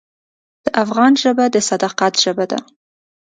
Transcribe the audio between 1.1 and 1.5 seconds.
ژبه